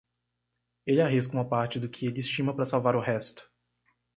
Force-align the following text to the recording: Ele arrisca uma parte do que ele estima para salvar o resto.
Ele 0.83 0.99
arrisca 0.99 1.31
uma 1.35 1.47
parte 1.47 1.79
do 1.79 1.87
que 1.87 2.07
ele 2.07 2.21
estima 2.21 2.55
para 2.55 2.65
salvar 2.65 2.95
o 2.95 2.99
resto. 2.99 3.47